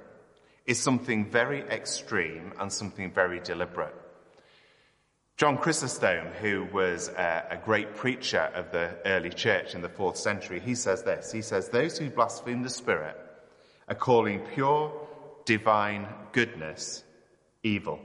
It's 0.64 0.80
something 0.80 1.30
very 1.30 1.60
extreme 1.60 2.54
and 2.58 2.72
something 2.72 3.12
very 3.12 3.38
deliberate. 3.38 3.94
John 5.36 5.58
Chrysostom, 5.58 6.28
who 6.40 6.66
was 6.72 7.08
a, 7.08 7.46
a, 7.50 7.56
great 7.58 7.96
preacher 7.96 8.50
of 8.54 8.72
the 8.72 8.96
early 9.04 9.30
church 9.30 9.74
in 9.74 9.82
the 9.82 9.88
fourth 9.90 10.16
century, 10.16 10.58
he 10.60 10.74
says 10.74 11.02
this. 11.02 11.32
He 11.32 11.42
says, 11.42 11.68
Those 11.68 11.98
who 11.98 12.08
blaspheme 12.08 12.62
the 12.62 12.70
Spirit 12.70 13.16
are 13.88 13.94
calling 13.94 14.40
pure, 14.54 14.90
divine 15.44 16.06
goodness 16.32 17.04
evil. 17.62 18.00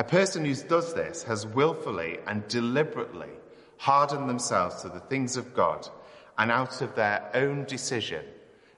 A 0.00 0.02
person 0.02 0.46
who 0.46 0.54
does 0.54 0.94
this 0.94 1.24
has 1.24 1.46
willfully 1.46 2.20
and 2.26 2.48
deliberately 2.48 3.28
hardened 3.76 4.30
themselves 4.30 4.80
to 4.80 4.88
the 4.88 4.98
things 4.98 5.36
of 5.36 5.52
God 5.52 5.86
and 6.38 6.50
out 6.50 6.80
of 6.80 6.94
their 6.94 7.30
own 7.34 7.64
decision 7.64 8.24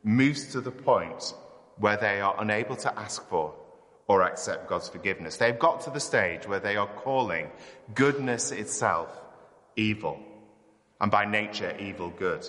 moves 0.03 0.47
to 0.47 0.61
the 0.61 0.73
point 0.73 1.33
where 1.79 1.97
they 1.97 2.21
are 2.21 2.35
unable 2.41 2.75
to 2.75 2.99
ask 2.99 3.25
for 3.29 3.55
or 4.09 4.23
accept 4.23 4.69
God's 4.69 4.89
forgiveness. 4.89 5.37
They've 5.37 5.57
got 5.57 5.83
to 5.83 5.91
the 5.91 6.01
stage 6.01 6.49
where 6.49 6.59
they 6.59 6.75
are 6.75 6.89
calling 6.89 7.53
goodness 7.95 8.51
itself 8.51 9.17
evil, 9.77 10.19
and 11.01 11.09
by 11.09 11.25
nature, 11.25 11.77
evil 11.79 12.11
good. 12.11 12.45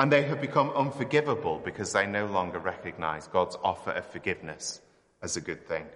And 0.00 0.10
they 0.10 0.24
have 0.24 0.40
become 0.40 0.70
unforgivable 0.70 1.60
because 1.64 1.92
they 1.92 2.08
no 2.08 2.26
longer 2.26 2.58
recognize 2.58 3.28
God's 3.28 3.56
offer 3.62 3.92
of 3.92 4.06
forgiveness 4.06 4.80
as 5.22 5.36
a 5.36 5.40
good 5.40 5.68
thing. 5.68 5.86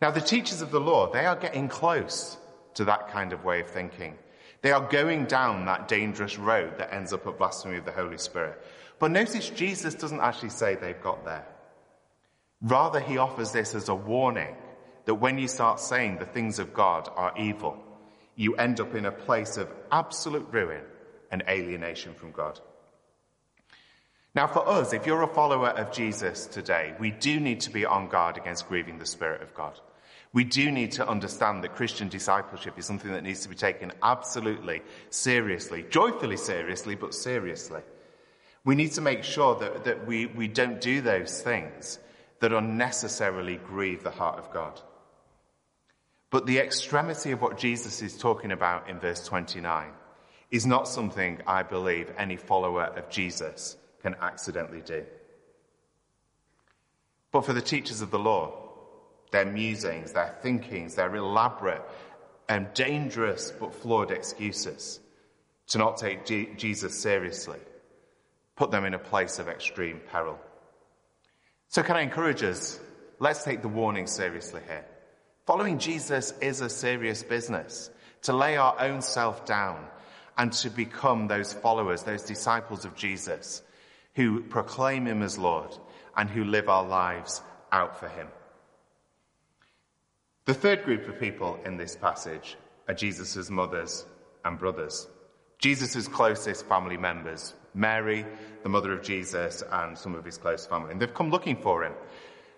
Now, 0.00 0.10
the 0.10 0.20
teachers 0.20 0.60
of 0.60 0.70
the 0.70 0.80
law, 0.80 1.10
they 1.10 1.26
are 1.26 1.36
getting 1.36 1.68
close 1.68 2.36
to 2.74 2.84
that 2.84 3.08
kind 3.08 3.32
of 3.32 3.44
way 3.44 3.60
of 3.60 3.68
thinking. 3.68 4.16
They 4.62 4.72
are 4.72 4.86
going 4.88 5.26
down 5.26 5.64
that 5.66 5.88
dangerous 5.88 6.38
road 6.38 6.78
that 6.78 6.92
ends 6.92 7.12
up 7.12 7.26
at 7.26 7.38
blasphemy 7.38 7.78
of 7.78 7.84
the 7.84 7.92
Holy 7.92 8.18
Spirit. 8.18 8.62
But 8.98 9.10
notice 9.10 9.50
Jesus 9.50 9.94
doesn't 9.94 10.20
actually 10.20 10.50
say 10.50 10.74
they've 10.74 11.00
got 11.02 11.24
there. 11.24 11.46
Rather, 12.62 13.00
he 13.00 13.18
offers 13.18 13.52
this 13.52 13.74
as 13.74 13.88
a 13.88 13.94
warning 13.94 14.56
that 15.04 15.14
when 15.14 15.38
you 15.38 15.48
start 15.48 15.78
saying 15.78 16.18
the 16.18 16.26
things 16.26 16.58
of 16.58 16.74
God 16.74 17.08
are 17.14 17.32
evil, 17.38 17.76
you 18.34 18.54
end 18.56 18.80
up 18.80 18.94
in 18.94 19.06
a 19.06 19.12
place 19.12 19.56
of 19.56 19.68
absolute 19.92 20.46
ruin 20.50 20.82
and 21.30 21.42
alienation 21.48 22.14
from 22.14 22.32
God. 22.32 22.60
Now, 24.36 24.46
for 24.46 24.68
us, 24.68 24.92
if 24.92 25.06
you're 25.06 25.22
a 25.22 25.26
follower 25.26 25.70
of 25.70 25.92
Jesus 25.92 26.44
today, 26.46 26.92
we 27.00 27.10
do 27.10 27.40
need 27.40 27.60
to 27.60 27.70
be 27.70 27.86
on 27.86 28.08
guard 28.08 28.36
against 28.36 28.68
grieving 28.68 28.98
the 28.98 29.06
Spirit 29.06 29.40
of 29.40 29.54
God. 29.54 29.80
We 30.34 30.44
do 30.44 30.70
need 30.70 30.92
to 30.92 31.08
understand 31.08 31.64
that 31.64 31.74
Christian 31.74 32.10
discipleship 32.10 32.78
is 32.78 32.84
something 32.84 33.10
that 33.12 33.22
needs 33.22 33.40
to 33.44 33.48
be 33.48 33.54
taken 33.54 33.92
absolutely 34.02 34.82
seriously, 35.08 35.86
joyfully 35.88 36.36
seriously, 36.36 36.96
but 36.96 37.14
seriously. 37.14 37.80
We 38.62 38.74
need 38.74 38.92
to 38.92 39.00
make 39.00 39.24
sure 39.24 39.54
that, 39.54 39.84
that 39.84 40.06
we, 40.06 40.26
we 40.26 40.48
don't 40.48 40.82
do 40.82 41.00
those 41.00 41.40
things 41.40 41.98
that 42.40 42.52
unnecessarily 42.52 43.56
grieve 43.56 44.02
the 44.02 44.10
heart 44.10 44.38
of 44.38 44.52
God. 44.52 44.78
But 46.28 46.44
the 46.44 46.58
extremity 46.58 47.30
of 47.30 47.40
what 47.40 47.56
Jesus 47.56 48.02
is 48.02 48.18
talking 48.18 48.52
about 48.52 48.90
in 48.90 49.00
verse 49.00 49.24
29 49.24 49.92
is 50.50 50.66
not 50.66 50.88
something 50.88 51.40
I 51.46 51.62
believe 51.62 52.12
any 52.18 52.36
follower 52.36 52.84
of 52.84 53.08
Jesus 53.08 53.78
can 54.06 54.14
accidentally 54.22 54.82
do. 54.82 55.04
But 57.32 57.44
for 57.44 57.52
the 57.52 57.60
teachers 57.60 58.02
of 58.02 58.12
the 58.12 58.20
law, 58.20 58.52
their 59.32 59.44
musings, 59.44 60.12
their 60.12 60.32
thinkings, 60.42 60.94
their 60.94 61.12
elaborate 61.16 61.82
and 62.48 62.72
dangerous 62.72 63.52
but 63.58 63.74
flawed 63.74 64.12
excuses 64.12 65.00
to 65.66 65.78
not 65.78 65.96
take 65.96 66.24
G- 66.24 66.50
Jesus 66.56 66.96
seriously 66.96 67.58
put 68.54 68.70
them 68.70 68.84
in 68.84 68.94
a 68.94 68.98
place 68.98 69.40
of 69.40 69.48
extreme 69.48 70.00
peril. 70.12 70.38
So, 71.68 71.82
can 71.82 71.96
I 71.96 72.02
encourage 72.02 72.44
us? 72.44 72.78
Let's 73.18 73.42
take 73.42 73.60
the 73.60 73.68
warning 73.68 74.06
seriously 74.06 74.60
here. 74.68 74.84
Following 75.46 75.80
Jesus 75.80 76.32
is 76.40 76.60
a 76.60 76.70
serious 76.70 77.24
business. 77.24 77.90
To 78.22 78.32
lay 78.32 78.56
our 78.56 78.80
own 78.80 79.02
self 79.02 79.44
down 79.44 79.84
and 80.38 80.52
to 80.52 80.70
become 80.70 81.26
those 81.26 81.52
followers, 81.52 82.04
those 82.04 82.22
disciples 82.22 82.84
of 82.84 82.94
Jesus 82.94 83.62
who 84.16 84.40
proclaim 84.40 85.06
him 85.06 85.22
as 85.22 85.38
Lord 85.38 85.76
and 86.16 86.28
who 86.28 86.42
live 86.42 86.68
our 86.68 86.84
lives 86.84 87.42
out 87.70 88.00
for 88.00 88.08
him. 88.08 88.26
The 90.46 90.54
third 90.54 90.84
group 90.84 91.06
of 91.06 91.20
people 91.20 91.58
in 91.64 91.76
this 91.76 91.94
passage 91.94 92.56
are 92.88 92.94
Jesus' 92.94 93.50
mothers 93.50 94.06
and 94.44 94.58
brothers. 94.58 95.06
Jesus' 95.58 96.08
closest 96.08 96.66
family 96.66 96.96
members, 96.96 97.54
Mary, 97.74 98.24
the 98.62 98.68
mother 98.68 98.92
of 98.92 99.02
Jesus, 99.02 99.62
and 99.70 99.96
some 99.96 100.14
of 100.14 100.24
his 100.24 100.38
close 100.38 100.66
family. 100.66 100.92
And 100.92 101.00
they've 101.00 101.12
come 101.12 101.30
looking 101.30 101.56
for 101.56 101.84
him. 101.84 101.92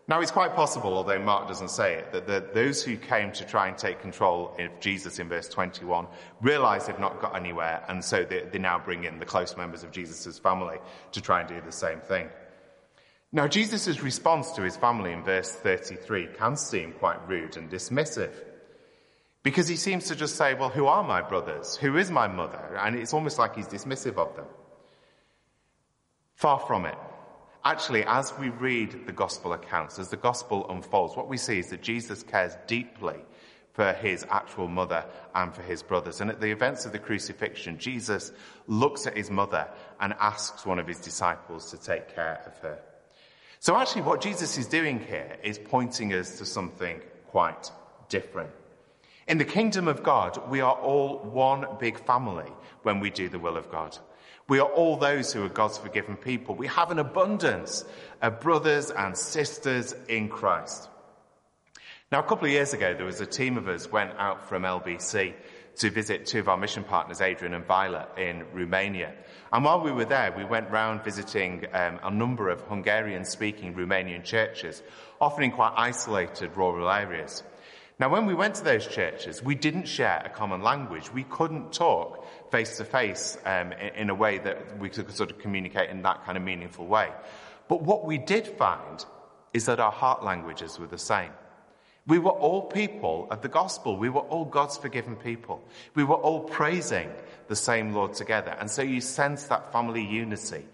Now, 0.09 0.23
it's 0.23 0.31
quite 0.31 0.57
possible, 0.57 0.95
although 0.95 1.19
Mark 1.19 1.49
doesn't 1.49 1.69
say 1.69 1.97
it, 1.97 2.13
that 2.13 2.27
the, 2.27 2.43
those 2.55 2.83
who 2.83 2.97
came 2.97 3.31
to 3.33 3.45
try 3.45 3.69
and 3.69 3.77
take 3.77 4.01
control 4.01 4.57
of 4.59 4.81
Jesus 4.81 5.19
in 5.19 5.29
verse 5.29 5.51
21 5.51 6.07
realize 6.41 6.87
they've 6.87 6.99
not 6.99 7.21
got 7.21 7.37
anywhere, 7.37 7.85
and 7.89 8.03
so 8.03 8.25
they, 8.25 8.41
they 8.51 8.59
now 8.59 8.79
bring 8.79 9.05
in 9.05 9.19
the 9.19 9.27
close 9.27 9.55
members 9.55 9.85
of 9.85 9.93
Jesus' 9.93 10.39
family 10.39 10.79
to 11.13 11.21
try 11.21 11.41
and 11.41 11.49
do 11.49 11.61
the 11.61 11.71
same 11.71 12.01
thing. 12.01 12.31
Now, 13.33 13.47
Jesus' 13.47 14.01
response 14.01 14.53
to 14.53 14.63
his 14.63 14.79
family 14.79 15.13
in 15.13 15.23
verse 15.23 15.53
33 15.53 16.29
can 16.39 16.57
seem 16.57 16.93
quite 16.93 17.29
rude 17.29 17.59
and 17.59 17.71
dismissive. 17.71 18.33
Because 19.43 19.69
he 19.69 19.77
seems 19.77 20.07
to 20.07 20.17
just 20.17 20.37
say, 20.37 20.55
Well, 20.55 20.71
who 20.71 20.87
are 20.87 21.05
my 21.05 21.21
brothers? 21.21 21.77
Who 21.77 21.99
is 21.99 22.11
my 22.11 22.27
mother? 22.27 22.77
And 22.81 22.97
it's 22.97 23.13
almost 23.13 23.39
like 23.39 23.57
he's 23.57 23.69
dismissive 23.69 24.17
of 24.17 24.35
them. 24.35 24.47
Far 26.35 26.59
from 26.61 26.87
it. 26.87 26.97
Actually, 27.65 28.05
as 28.05 28.33
we 28.39 28.51
read 28.51 29.07
the 29.07 29.13
gospel 29.13 29.53
accounts, 29.53 29.99
as 29.99 30.09
the 30.09 30.17
gospel 30.17 30.67
unfolds, 30.71 31.17
what 31.17 31.29
we 31.29 31.37
see 31.37 31.59
is 31.59 31.71
that 31.71 31.83
Jesus 31.83 32.23
cares 32.23 32.57
deeply 32.67 33.17
for 33.73 33.93
his 33.93 34.27
actual 34.31 34.69
mother 34.69 35.05
and 35.35 35.55
for 35.55 35.63
his 35.63 35.83
brothers. 35.83 36.21
And 36.21 36.31
at 36.31 36.41
the 36.41 36.51
events 36.51 36.85
of 36.85 36.93
the 36.93 36.99
crucifixion, 36.99 37.79
Jesus 37.79 38.33
looks 38.67 39.07
at 39.07 39.17
his 39.17 39.31
mother 39.31 39.69
and 40.01 40.15
asks 40.19 40.67
one 40.67 40.79
of 40.79 40.87
his 40.87 40.99
disciples 40.99 41.71
to 41.71 41.79
take 41.79 42.15
care 42.15 42.43
of 42.47 42.59
her. 42.59 42.79
So 43.61 43.77
actually 43.77 44.03
what 44.03 44.21
Jesus 44.21 44.57
is 44.57 44.67
doing 44.67 45.01
here 45.01 45.37
is 45.43 45.59
pointing 45.59 46.13
us 46.13 46.39
to 46.39 46.45
something 46.45 47.01
quite 47.29 47.71
different. 48.09 48.51
In 49.27 49.39
the 49.39 49.45
kingdom 49.45 49.89
of 49.89 50.03
God, 50.03 50.41
we 50.49 50.61
are 50.61 50.75
all 50.75 51.19
one 51.19 51.67
big 51.79 52.05
family 52.05 52.51
when 52.83 52.99
we 52.99 53.11
do 53.11 53.29
the 53.29 53.39
will 53.39 53.57
of 53.57 53.71
God. 53.71 53.99
We 54.49 54.61
are 54.61 54.69
all 54.69 54.97
those 54.97 55.33
who 55.33 55.45
are 55.45 55.51
God's 55.51 55.77
forgiven 55.77 56.17
people. 56.17 56.55
We 56.55 56.69
have 56.69 56.91
an 56.91 56.99
abundance 56.99 57.85
of 58.23 58.41
brothers 58.41 58.91
and 58.91 59.17
sisters 59.17 59.95
in 60.09 60.31
Christ. 60.31 60.89
Now, 62.11 62.21
a 62.21 62.23
couple 62.23 62.47
of 62.47 62.53
years 62.53 62.73
ago, 62.73 62.95
there 62.95 63.05
was 63.05 63.21
a 63.21 63.27
team 63.27 63.59
of 63.59 63.69
us 63.69 63.93
went 63.93 64.13
out 64.17 64.49
from 64.49 64.63
LBC 64.63 65.35
to 65.77 65.91
visit 65.91 66.25
two 66.25 66.41
of 66.41 66.49
our 66.49 66.57
mission 66.57 66.83
partners, 66.83 67.21
Adrian 67.21 67.53
and 67.53 67.67
Violet, 67.67 68.09
in 68.17 68.45
Romania. 68.55 69.13
And 69.53 69.65
while 69.65 69.83
we 69.83 69.93
were 69.93 70.07
there, 70.07 70.33
we 70.35 70.45
went 70.45 70.71
round 70.71 71.05
visiting 71.05 71.67
um, 71.75 72.01
a 72.03 72.11
number 72.11 72.49
of 72.49 72.63
Hungarian 72.63 73.27
speaking 73.27 73.75
Romanian 73.75 74.25
churches, 74.25 74.83
often 75.21 75.45
in 75.45 75.51
quite 75.51 75.75
isolated 75.77 76.57
rural 76.57 76.91
areas. 76.91 77.43
Now, 78.01 78.09
when 78.09 78.27
we 78.27 78.35
went 78.35 78.55
to 78.57 78.65
those 78.65 78.87
churches, 78.87 79.43
we 79.43 79.57
didn't 79.57 79.89
share 79.89 80.23
a 80.25 80.29
common 80.29 80.63
language. 80.63 81.13
We 81.13 81.25
couldn't 81.25 81.73
talk 81.73 82.25
face 82.53 82.77
to 82.77 82.85
face 82.85 83.37
in 83.45 84.09
a 84.09 84.15
way 84.15 84.39
that 84.39 84.79
we 84.79 84.89
could 84.89 85.11
sort 85.11 85.33
of 85.33 85.39
communicate 85.39 85.91
in 85.91 86.03
that 86.03 86.25
kind 86.25 86.39
of 86.39 86.45
meaningful 86.45 86.87
way. 86.87 87.11
But 87.67 87.83
what 87.83 88.07
we 88.07 88.17
did 88.17 88.47
find 88.47 89.05
is 89.53 89.67
that 89.67 89.81
our 89.81 89.91
heart 89.91 90.23
languages 90.23 90.79
were 90.79 90.87
the 90.87 90.97
same. 90.97 91.33
We 92.07 92.21
were 92.21 92.31
all 92.31 92.63
people 92.63 93.27
of 93.31 93.43
the 93.43 93.49
gospel. 93.49 93.97
We 93.97 94.11
were 94.11 94.21
all 94.21 94.45
God's 94.45 94.79
forgiven 94.79 95.17
people. 95.17 95.61
We 95.95 96.05
were 96.05 96.15
all 96.15 96.41
praising 96.41 97.11
the 97.49 97.57
same 97.57 97.93
Lord 97.93 98.15
together. 98.15 98.57
And 98.61 98.71
so 98.71 98.81
you 98.81 99.01
sense 99.01 99.45
that 99.47 99.73
family 99.73 100.05
unity, 100.05 100.65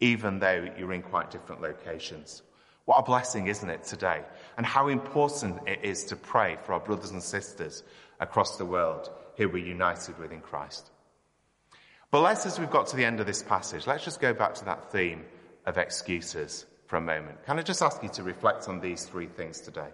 even 0.00 0.38
though 0.38 0.66
you're 0.78 0.94
in 0.94 1.02
quite 1.02 1.30
different 1.30 1.60
locations. 1.60 2.42
What 2.84 2.98
a 2.98 3.02
blessing, 3.02 3.46
isn't 3.46 3.68
it, 3.68 3.84
today? 3.84 4.22
And 4.56 4.66
how 4.66 4.88
important 4.88 5.68
it 5.68 5.80
is 5.82 6.04
to 6.06 6.16
pray 6.16 6.56
for 6.64 6.72
our 6.72 6.80
brothers 6.80 7.10
and 7.10 7.22
sisters 7.22 7.82
across 8.18 8.56
the 8.56 8.64
world 8.64 9.10
who 9.36 9.48
we're 9.48 9.64
united 9.64 10.18
with 10.18 10.32
in 10.32 10.40
Christ. 10.40 10.90
But 12.10 12.22
let's, 12.22 12.44
as 12.46 12.58
we've 12.58 12.70
got 12.70 12.88
to 12.88 12.96
the 12.96 13.04
end 13.04 13.20
of 13.20 13.26
this 13.26 13.42
passage, 13.42 13.86
let's 13.86 14.04
just 14.04 14.20
go 14.20 14.34
back 14.34 14.54
to 14.54 14.64
that 14.64 14.90
theme 14.90 15.24
of 15.66 15.78
excuses 15.78 16.66
for 16.86 16.96
a 16.96 17.00
moment. 17.00 17.44
Can 17.46 17.58
I 17.58 17.62
just 17.62 17.82
ask 17.82 18.02
you 18.02 18.08
to 18.10 18.22
reflect 18.22 18.68
on 18.68 18.80
these 18.80 19.04
three 19.04 19.28
things 19.28 19.60
today? 19.60 19.88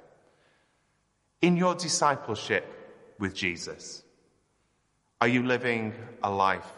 In 1.42 1.56
your 1.56 1.74
discipleship 1.74 2.64
with 3.18 3.34
Jesus, 3.34 4.02
are 5.20 5.28
you 5.28 5.44
living 5.44 5.92
a 6.22 6.30
life 6.30 6.70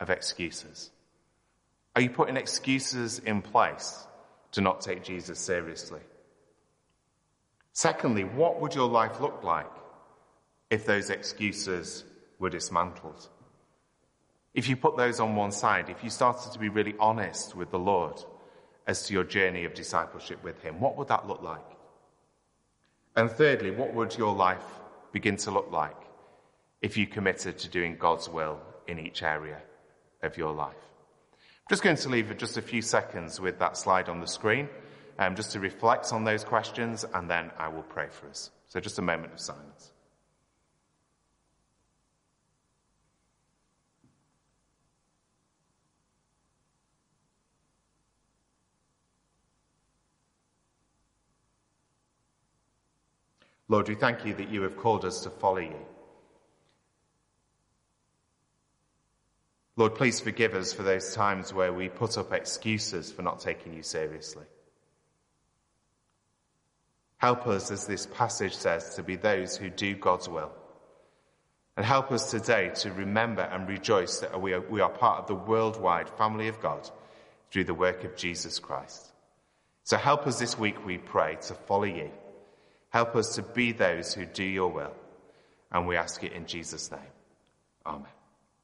of 0.00 0.10
excuses? 0.10 0.90
Are 1.96 2.02
you 2.02 2.10
putting 2.10 2.36
excuses 2.36 3.18
in 3.18 3.40
place 3.40 4.06
to 4.52 4.60
not 4.60 4.80
take 4.80 5.04
Jesus 5.04 5.38
seriously? 5.38 6.00
Secondly, 7.72 8.24
what 8.24 8.60
would 8.60 8.74
your 8.74 8.88
life 8.88 9.20
look 9.20 9.42
like 9.42 9.70
if 10.70 10.84
those 10.84 11.10
excuses 11.10 12.04
were 12.38 12.50
dismantled? 12.50 13.28
If 14.54 14.68
you 14.68 14.76
put 14.76 14.96
those 14.96 15.20
on 15.20 15.36
one 15.36 15.52
side, 15.52 15.88
if 15.88 16.02
you 16.02 16.10
started 16.10 16.52
to 16.52 16.58
be 16.58 16.68
really 16.68 16.94
honest 16.98 17.54
with 17.54 17.70
the 17.70 17.78
Lord 17.78 18.20
as 18.86 19.04
to 19.04 19.12
your 19.12 19.22
journey 19.22 19.64
of 19.64 19.74
discipleship 19.74 20.42
with 20.42 20.60
Him, 20.62 20.80
what 20.80 20.96
would 20.96 21.08
that 21.08 21.28
look 21.28 21.42
like? 21.42 21.64
And 23.14 23.30
thirdly, 23.30 23.70
what 23.70 23.94
would 23.94 24.16
your 24.16 24.34
life 24.34 24.64
begin 25.12 25.36
to 25.36 25.50
look 25.50 25.70
like 25.70 25.96
if 26.82 26.96
you 26.96 27.06
committed 27.06 27.58
to 27.58 27.68
doing 27.68 27.96
God's 27.96 28.28
will 28.28 28.58
in 28.86 28.98
each 28.98 29.22
area 29.22 29.58
of 30.22 30.36
your 30.36 30.52
life? 30.52 30.87
Just 31.68 31.82
going 31.82 31.96
to 31.96 32.08
leave 32.08 32.34
just 32.38 32.56
a 32.56 32.62
few 32.62 32.80
seconds 32.80 33.40
with 33.40 33.58
that 33.58 33.76
slide 33.76 34.08
on 34.08 34.20
the 34.20 34.26
screen, 34.26 34.70
um, 35.18 35.36
just 35.36 35.52
to 35.52 35.60
reflect 35.60 36.14
on 36.14 36.24
those 36.24 36.42
questions, 36.42 37.04
and 37.12 37.28
then 37.28 37.50
I 37.58 37.68
will 37.68 37.82
pray 37.82 38.06
for 38.10 38.26
us. 38.26 38.50
So 38.68 38.80
just 38.80 38.98
a 38.98 39.02
moment 39.02 39.34
of 39.34 39.40
silence. 39.40 39.92
Lord, 53.70 53.90
we 53.90 53.94
thank 53.94 54.24
you 54.24 54.32
that 54.32 54.48
you 54.48 54.62
have 54.62 54.78
called 54.78 55.04
us 55.04 55.20
to 55.20 55.30
follow 55.30 55.58
you. 55.58 55.76
Lord, 59.78 59.94
please 59.94 60.20
forgive 60.20 60.54
us 60.54 60.74
for 60.74 60.82
those 60.82 61.14
times 61.14 61.54
where 61.54 61.72
we 61.72 61.88
put 61.88 62.18
up 62.18 62.34
excuses 62.34 63.10
for 63.10 63.22
not 63.22 63.40
taking 63.40 63.72
you 63.72 63.82
seriously. 63.82 64.44
Help 67.16 67.46
us, 67.46 67.70
as 67.70 67.86
this 67.86 68.04
passage 68.04 68.54
says, 68.54 68.96
to 68.96 69.02
be 69.02 69.16
those 69.16 69.56
who 69.56 69.70
do 69.70 69.96
God's 69.96 70.28
will. 70.28 70.52
And 71.78 71.86
help 71.86 72.12
us 72.12 72.30
today 72.30 72.72
to 72.80 72.92
remember 72.92 73.42
and 73.42 73.66
rejoice 73.66 74.18
that 74.18 74.38
we 74.38 74.52
are, 74.52 74.60
we 74.60 74.82
are 74.82 74.90
part 74.90 75.20
of 75.20 75.26
the 75.28 75.34
worldwide 75.34 76.10
family 76.10 76.48
of 76.48 76.60
God 76.60 76.90
through 77.50 77.64
the 77.64 77.72
work 77.72 78.04
of 78.04 78.16
Jesus 78.16 78.58
Christ. 78.58 79.10
So 79.84 79.96
help 79.96 80.26
us 80.26 80.38
this 80.38 80.58
week, 80.58 80.84
we 80.84 80.98
pray, 80.98 81.38
to 81.42 81.54
follow 81.54 81.84
you 81.84 82.10
Help 82.90 83.16
us 83.16 83.34
to 83.34 83.42
be 83.42 83.72
those 83.72 84.14
who 84.14 84.24
do 84.24 84.44
your 84.44 84.68
will. 84.68 84.94
And 85.70 85.86
we 85.86 85.96
ask 85.96 86.24
it 86.24 86.32
in 86.32 86.46
Jesus' 86.46 86.90
name. 86.90 87.00
Amen. 87.84 88.17